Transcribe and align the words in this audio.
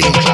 saben. 0.00 0.31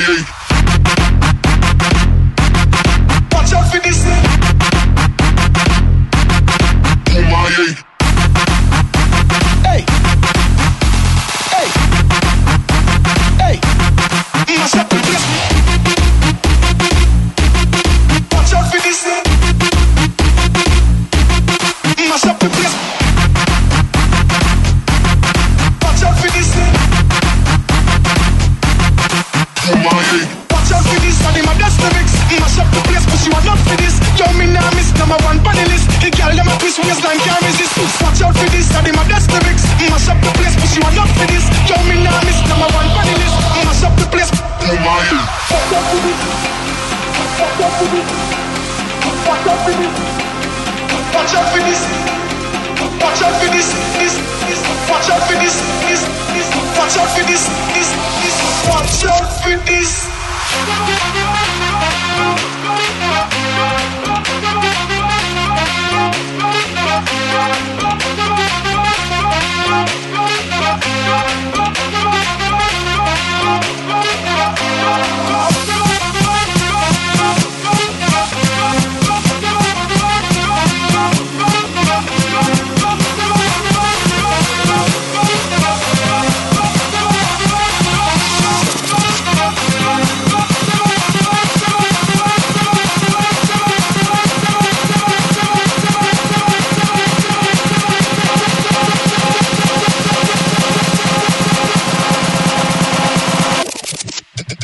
Friday. 0.00 0.39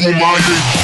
Double-minded 0.06 0.75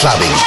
Clubbing. 0.00 0.39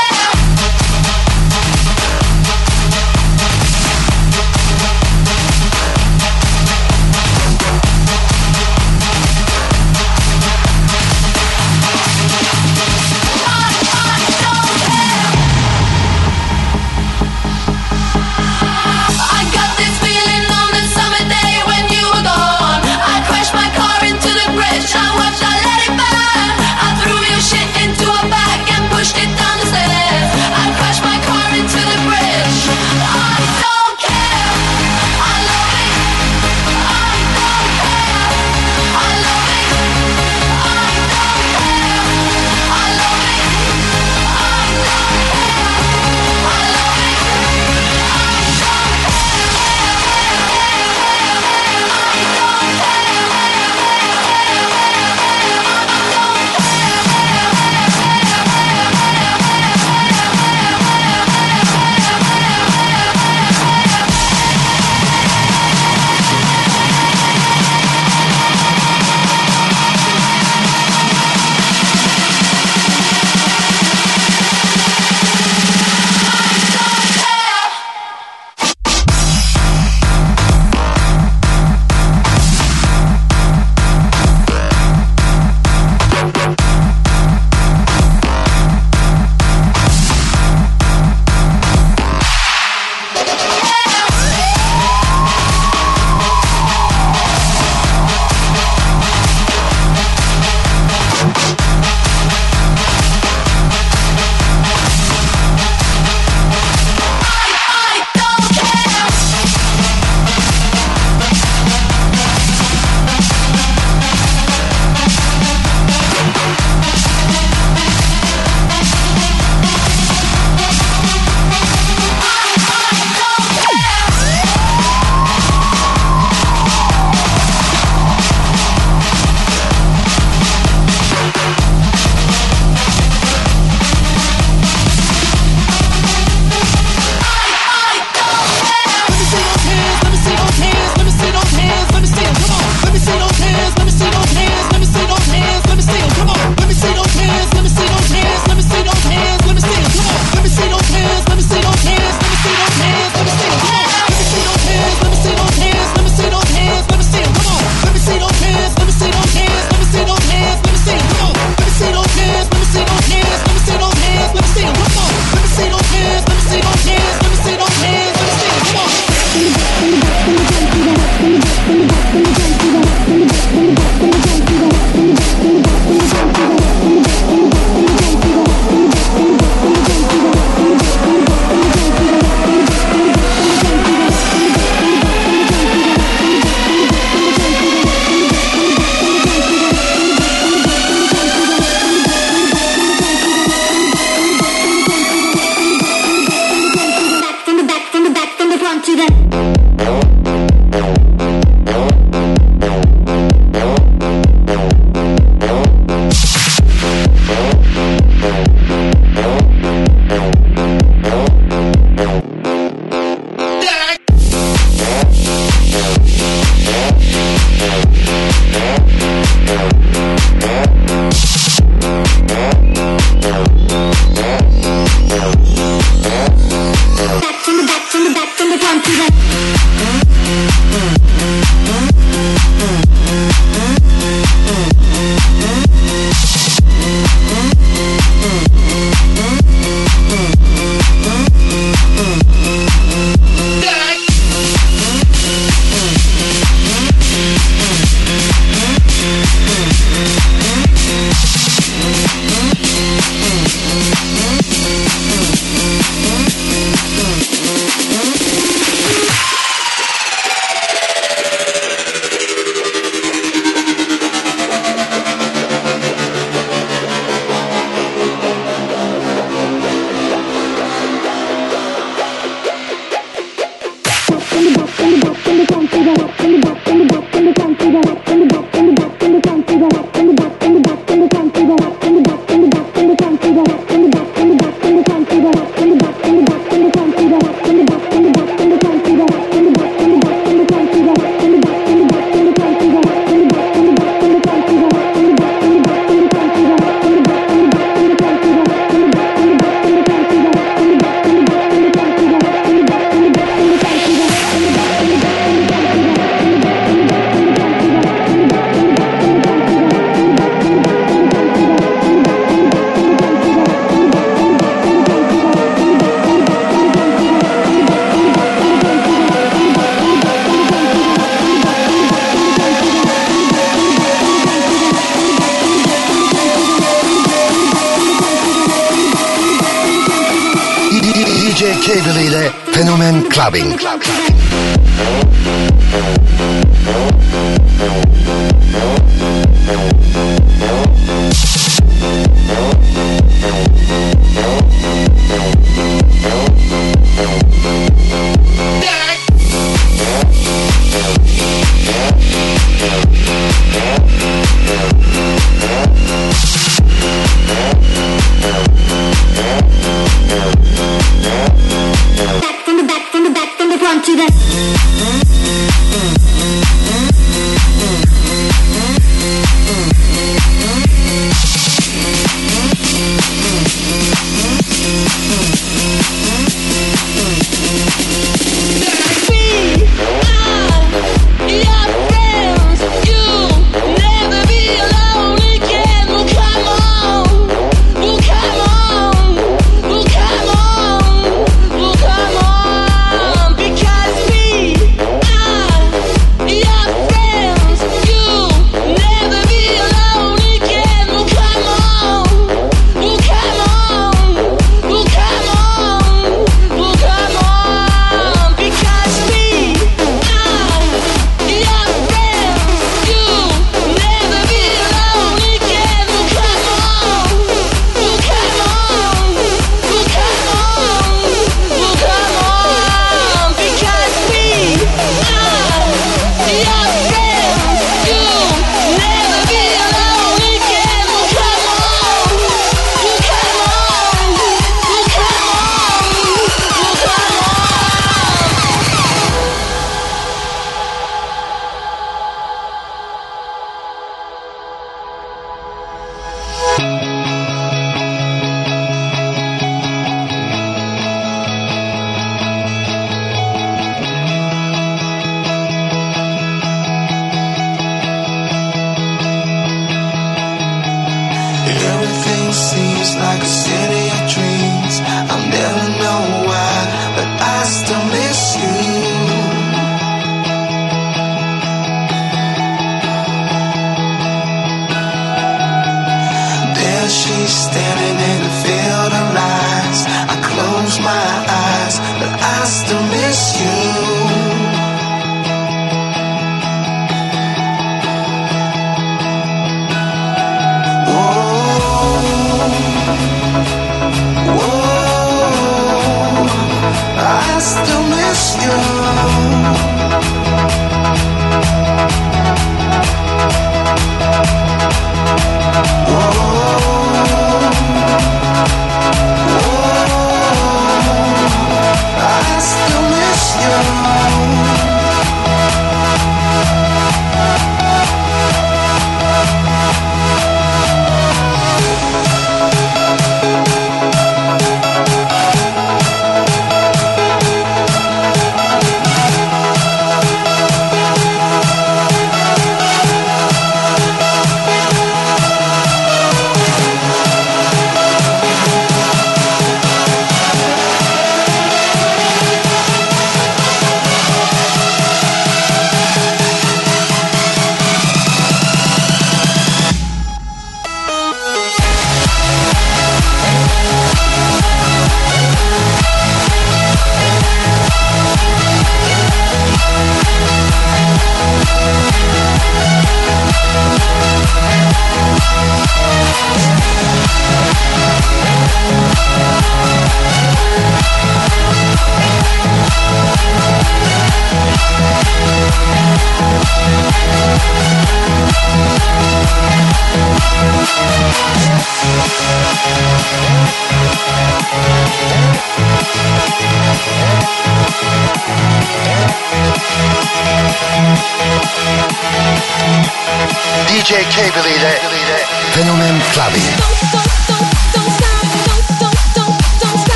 Fenomen 333.32 333.93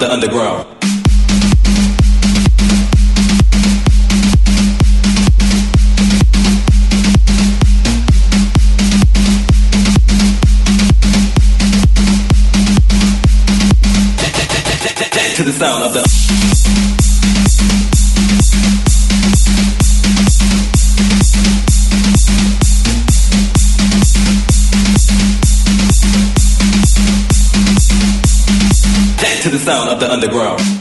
the 0.00 0.10
underground. 0.10 0.79
the 30.00 30.10
underground. 30.10 30.79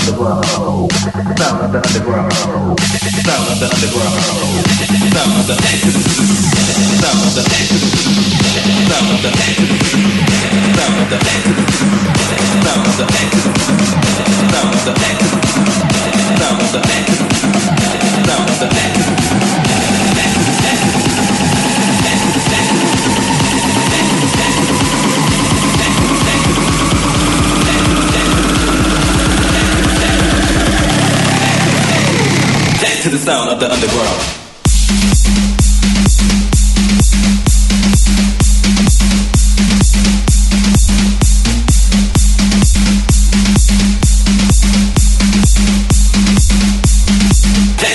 Sound 0.00 0.16
of 0.16 1.72
the 1.72 1.80
underground. 1.84 2.32
Sound 2.32 2.56
of 3.50 3.60
the 3.60 3.68
underground. 3.68 4.16
Sound 5.12 5.32
of 5.36 5.44
the 5.46 5.56
Sound 7.00 7.20
of 7.20 7.34
the 7.34 7.42
Sound 7.42 7.44
of 7.50 7.60
the 7.60 7.72
Sound 8.80 9.10
of 9.10 9.20
the 9.20 9.34
Sound 10.80 11.00
of 11.00 11.10
the 11.10 11.20
Sound 12.60 12.88
of 12.88 12.96
the 12.96 13.08
Sound 15.50 16.56
of 16.60 16.72
the 16.72 16.88
Sound 18.26 18.48
of 18.50 18.58
the 18.60 19.89
to 33.00 33.08
the 33.08 33.16
sound 33.16 33.48
of 33.48 33.58
the 33.58 33.72
underground. 33.72 34.20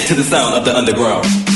To 0.07 0.13
the 0.13 0.23
sound 0.23 0.55
of 0.55 0.65
the 0.65 0.75
underground. 0.75 1.54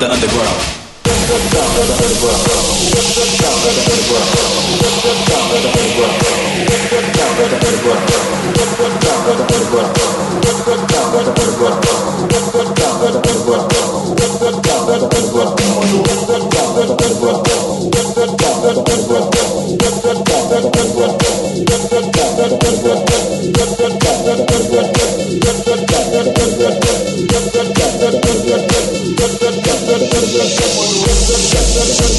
the 0.00 0.10
underground. 0.10 0.79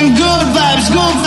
Better 0.00 0.14
get 0.16 0.96
on 0.96 1.19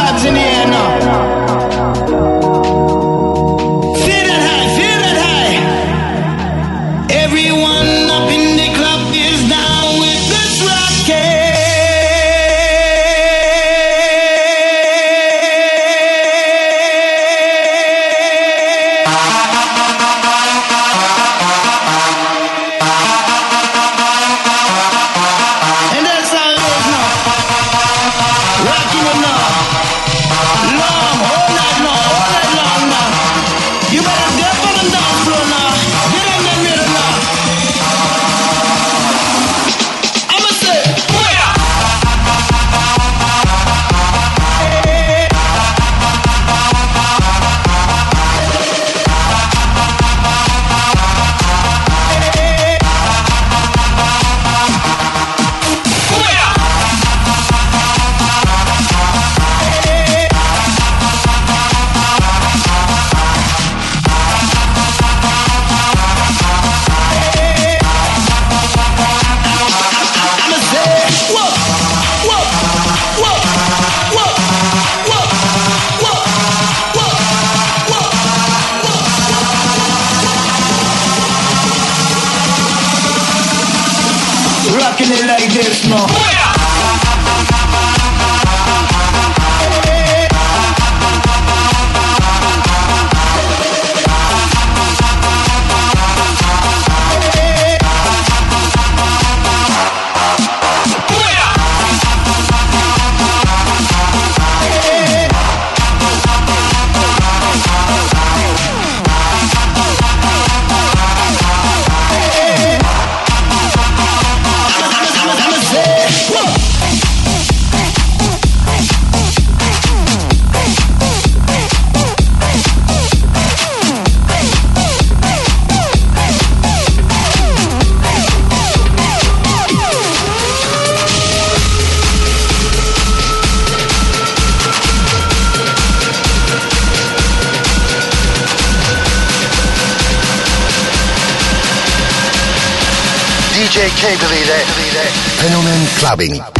Fenomen 145.39 145.87
clubbing. 145.97 146.52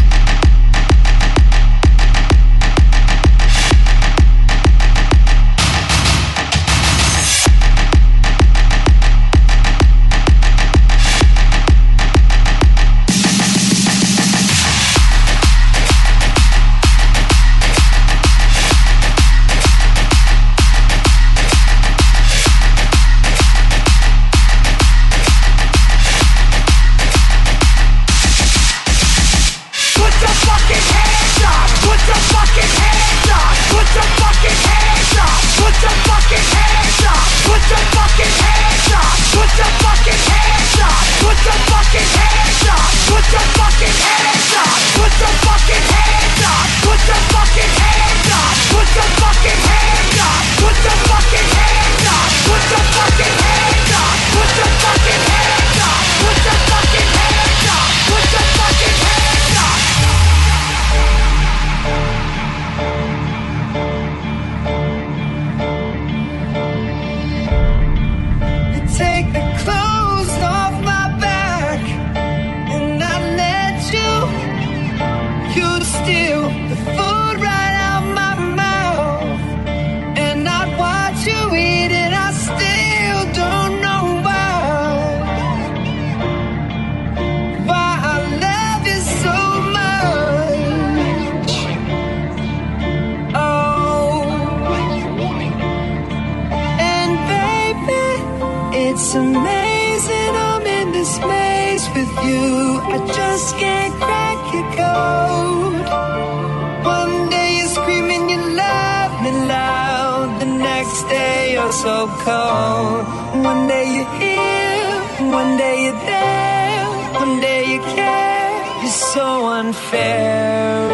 One 112.21 113.67
day 113.67 113.85
you're 113.95 114.13
here, 114.21 115.31
one 115.31 115.57
day 115.57 115.85
you're 115.85 116.01
there, 116.05 116.85
one 117.13 117.39
day 117.39 117.73
you 117.73 117.81
care. 117.81 118.83
It's 118.83 118.93
so 119.13 119.47
unfair. 119.47 120.89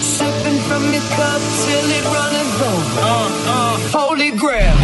Sipping 0.00 0.58
from 0.68 0.82
your 0.92 1.02
cup 1.02 1.40
till 1.64 1.88
it 1.98 2.04
runs 2.04 2.60
over. 2.72 3.00
Uh, 3.00 3.28
uh. 3.46 3.78
Holy 3.98 4.30
grail. 4.32 4.83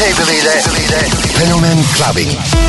Ile 0.00 0.14
Clubbing. 1.94 2.59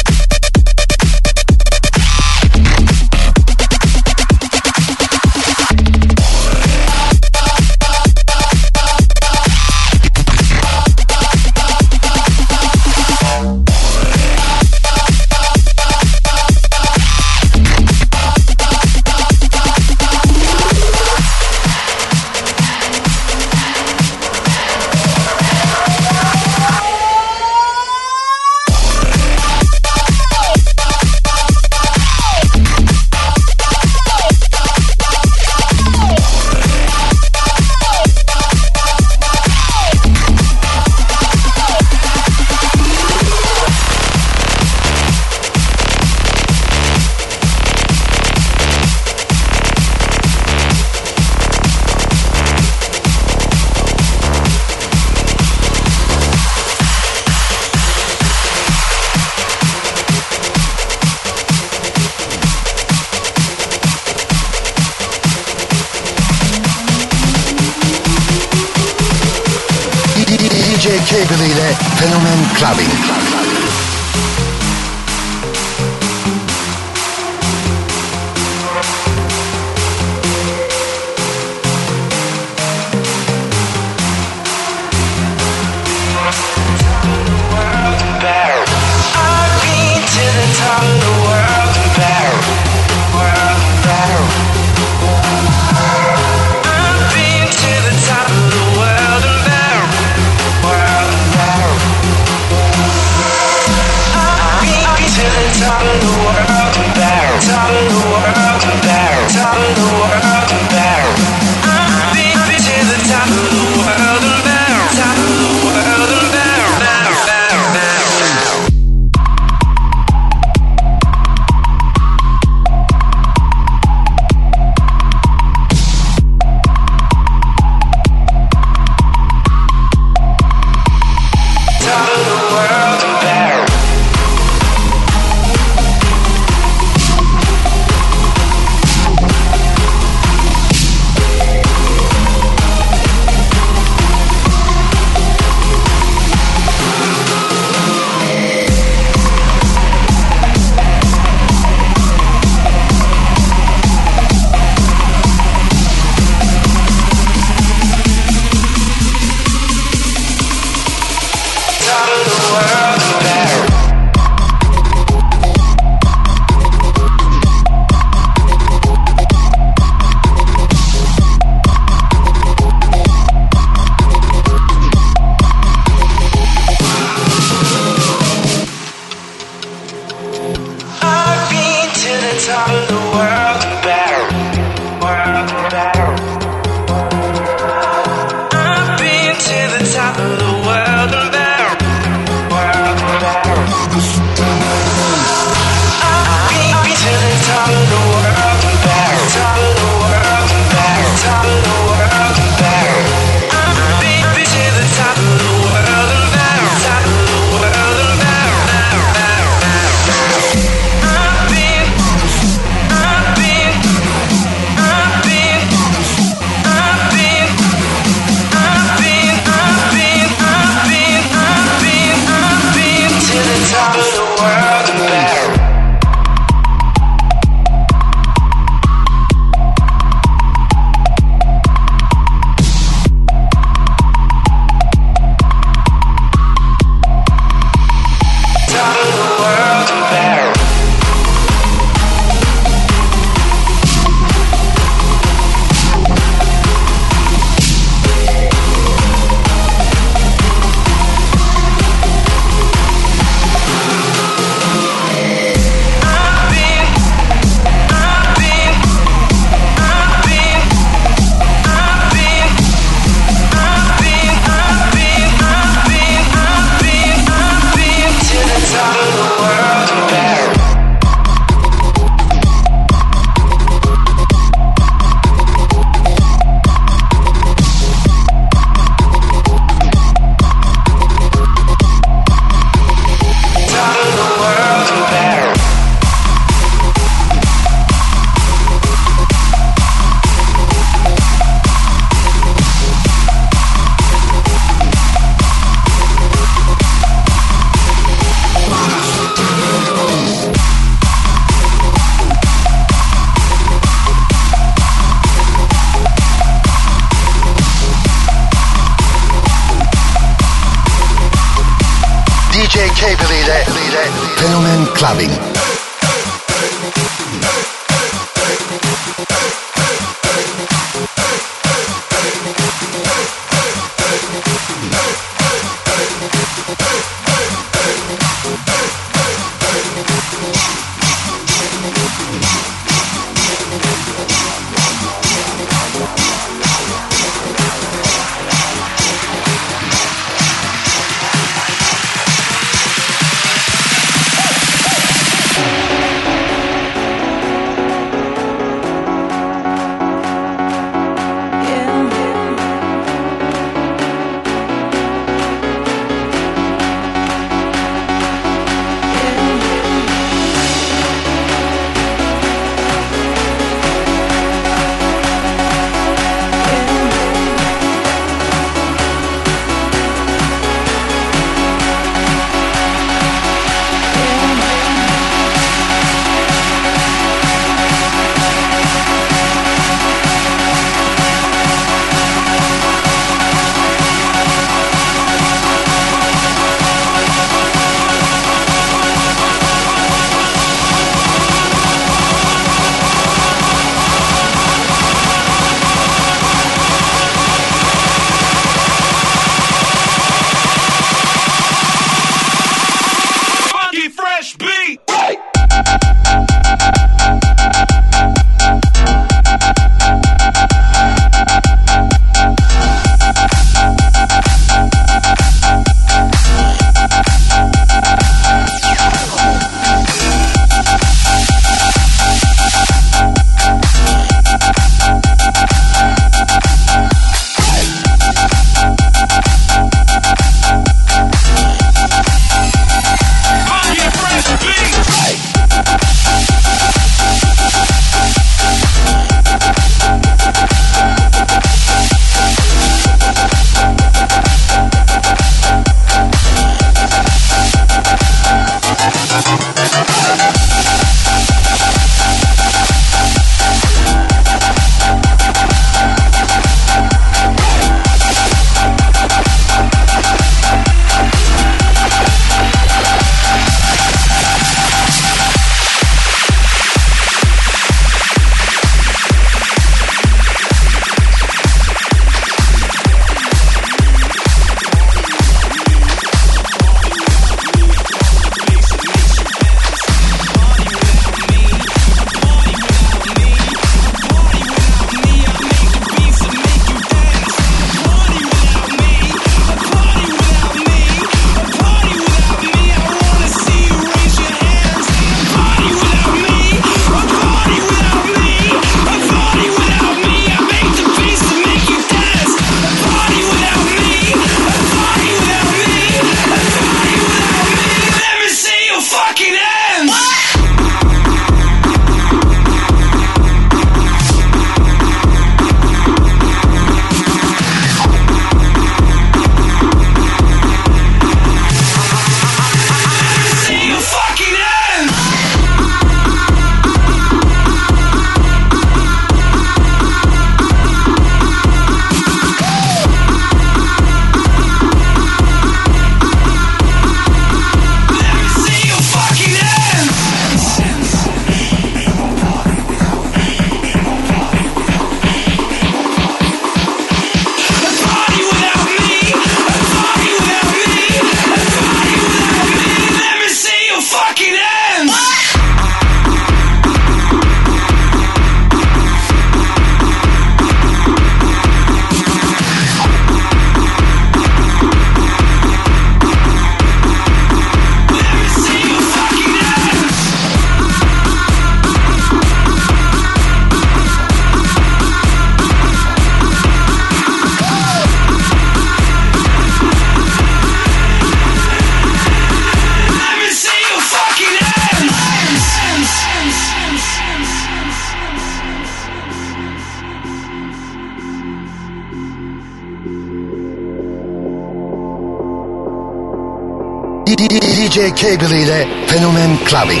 DJ 597.92 598.10
Cable 598.14 598.56
ile 598.56 598.86
Fenomen 599.06 599.58
Clubbing. 599.66 600.00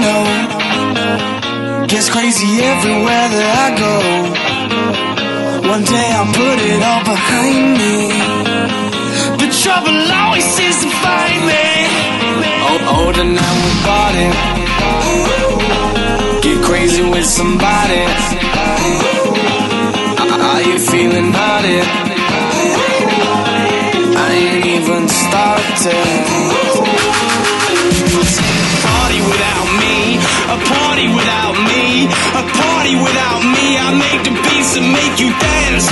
No. 0.00 0.24
Gets 1.86 2.08
crazy 2.10 2.60
everywhere 2.62 3.28
that 3.34 3.46
I 3.62 3.70
go. 3.78 3.94
One 5.70 5.84
day 5.84 6.08
I'll 6.16 6.26
put 6.26 6.58
it 6.58 6.82
all 6.82 7.04
behind 7.04 7.78
me. 7.78 8.31
Trouble 9.62 9.94
always 10.10 10.44
seems 10.44 10.82
to 10.82 10.90
find 10.90 11.46
me. 11.46 11.86
Oh, 12.66 12.98
older 12.98 13.22
now 13.22 13.54
we 13.62 13.72
bought 13.86 14.16
it. 14.26 14.34
Get 16.42 16.64
crazy 16.64 17.02
with 17.08 17.24
somebody. 17.24 18.02
Are 20.50 20.62
you 20.62 20.78
feeling 20.80 21.30
naughty? 21.30 21.78
I 24.18 24.30
ain't 24.34 24.66
even 24.66 25.06
started. 25.06 25.94
Party 28.82 29.20
without 29.30 29.68
me, 29.78 30.18
a 30.50 30.58
party 30.74 31.06
without 31.06 31.54
me, 31.70 32.10
a 32.10 32.42
party 32.50 32.94
without 32.98 33.42
me. 33.54 33.78
I 33.78 33.94
make 33.94 34.22
the 34.26 34.34
beats 34.42 34.74
that 34.74 34.82
make 34.82 35.20
you 35.22 35.30
dance. 35.38 35.91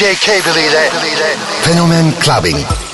DJ 0.00 0.16
Cable 0.18 0.60
ile 0.62 0.90
Fenomen 1.62 2.12
Clubbing. 2.20 2.89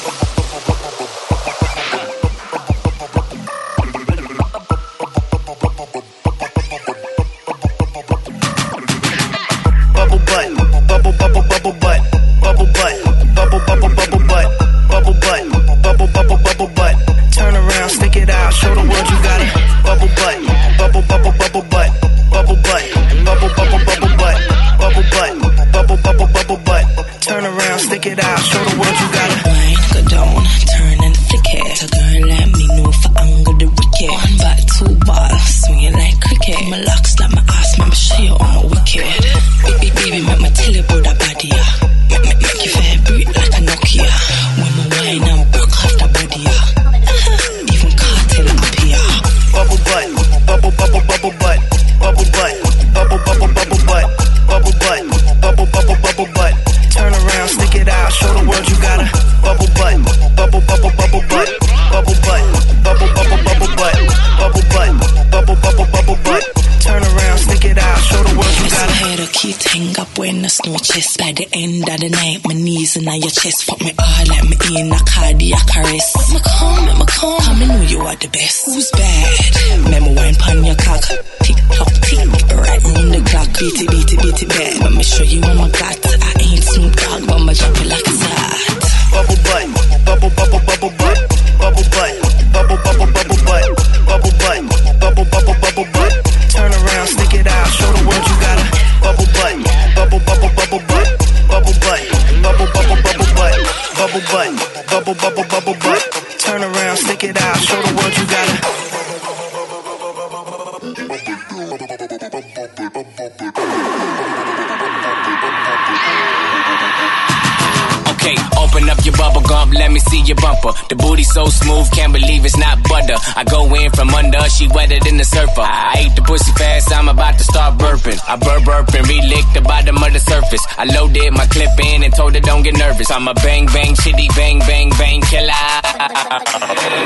See 120.11 120.23
your 120.23 120.37
bumper. 120.37 120.73
The 120.89 120.97
booty 120.97 121.25
so 121.25 121.47
smooth, 121.47 121.91
can't 121.93 122.13
believe 122.13 122.45
it's 122.45 122.57
not 122.57 122.83
butter. 122.89 123.17
I 123.37 123.45
go 123.45 123.67
in 123.75 123.91
from 123.93 124.11
under, 124.11 124.43
she 124.49 124.69
wetter 124.69 124.99
than 125.01 125.17
the 125.17 125.25
surfer. 125.25 125.67
I 125.67 126.07
ate 126.07 126.15
the 126.17 126.23
pussy 126.23 126.53
fast, 126.53 126.93
I'm 126.93 127.09
about 127.09 127.39
to 127.39 127.45
start 127.45 127.79
burping. 127.79 128.19
I 128.29 128.37
burp 128.37 128.65
burp 128.65 128.89
and 128.95 129.07
relick 129.07 129.47
the 129.55 129.63
bottom 129.63 129.97
of 129.97 130.13
the 130.13 130.21
surface. 130.21 130.65
I 130.79 130.85
loaded 130.85 131.33
my 131.33 131.47
clip 131.47 131.75
in 131.79 132.03
and 132.05 132.13
told 132.15 132.35
her 132.35 132.41
don't 132.41 132.63
get 132.63 132.77
nervous. 132.77 133.11
I'm 133.11 133.29
a 133.29 133.35
bang 133.35 133.67
bang 133.67 133.95
shitty 133.95 134.29
bang 134.37 134.59
bang 134.61 134.91
bang 134.99 135.21
killer. 135.23 135.65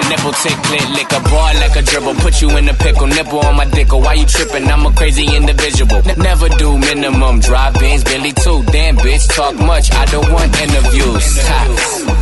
Nipple 0.09 0.35
tick 0.43 0.59
click 0.67 0.87
lick 0.97 1.11
a 1.13 1.21
bar 1.31 1.55
like 1.63 1.77
a 1.77 1.83
dribble. 1.83 2.15
Put 2.25 2.41
you 2.43 2.51
in 2.57 2.69
a 2.69 2.75
pickle, 2.75 3.07
nipple 3.07 3.41
on 3.41 3.57
my 3.57 3.67
dick. 3.67 3.93
Or 3.93 4.01
why 4.01 4.15
you 4.15 4.27
tripping? 4.27 4.67
I'm 4.69 4.87
a 4.87 4.93
crazy 4.93 5.27
individual. 5.35 6.01
N- 6.09 6.19
never 6.19 6.49
do 6.49 6.77
minimum. 6.79 7.41
Drive-ins, 7.41 8.05
Billy 8.05 8.33
too. 8.33 8.63
Damn 8.73 8.97
bitch, 8.97 9.25
talk 9.35 9.55
much. 9.57 9.93
I 9.93 10.05
don't 10.07 10.31
want 10.33 10.51
interviews. 10.61 11.27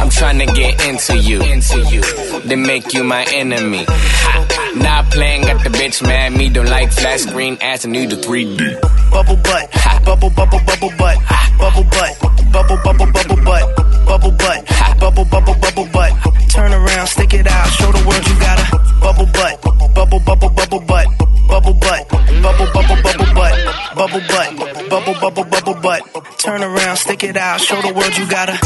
I'm 0.01 0.11
trying 0.11 0.39
to 0.39 0.47
get 0.47 0.68
into 0.89 1.16
you. 1.19 1.43
Into 1.43 1.81
you. 1.91 2.03
Then 2.41 2.62
make 2.62 2.93
you 2.95 3.05
my 3.05 3.25
enemy. 3.33 3.85
Ha. 3.89 4.59
Not 4.77 5.11
playing, 5.11 5.43
got 5.43 5.64
the 5.64 5.71
bitch 5.71 6.03
mad. 6.03 6.33
Me 6.33 6.49
don't 6.49 6.66
like 6.66 6.93
flat 6.93 7.21
screen 7.21 7.59
ass 7.61 7.85
and 7.85 7.93
need 7.93 8.11
the 8.11 8.16
3D. 8.16 8.81
Bubble 9.11 9.37
butt, 9.37 9.71
bubble, 10.05 10.31
bubble, 10.31 10.61
bubble 10.66 10.93
butt, 10.99 11.19
bubble 11.59 11.85
butt, 11.85 12.12
bubble, 12.53 12.77
bubble, 12.85 13.12
bubble 13.12 13.43
butt, 13.45 13.77
bubble 14.07 14.31
butt, 14.33 14.61
bubble, 15.01 15.25
bubble, 15.25 15.55
bubble 15.55 15.89
butt. 15.93 16.12
Turn 16.51 16.73
around, 16.73 17.07
stick 17.07 17.35
it 17.35 17.47
out, 17.47 17.69
show 17.69 17.91
the 17.93 18.05
world 18.07 18.27
you 18.29 18.39
got 18.39 18.59
a 18.61 18.79
bubble 19.01 19.27
butt, 19.33 19.62
bubble, 19.95 20.21
bubble, 20.21 20.51
bubble 20.51 20.81
butt, 20.81 21.07
bubble 21.49 21.75
butt, 21.75 22.09
bubble, 22.43 22.66
bubble, 22.73 23.03
bubble 23.03 23.35
butt, 23.35 23.55
bubble 23.97 24.21
butt, 24.29 24.89
bubble, 24.91 25.14
bubble, 25.21 25.45
bubble 25.45 25.75
butt. 25.81 26.39
Turn 26.39 26.62
around, 26.62 26.97
stick 26.97 27.25
it 27.25 27.37
out, 27.37 27.61
show 27.61 27.81
the 27.81 27.93
world 27.93 28.16
you 28.16 28.29
got 28.29 28.49
a 28.51 28.59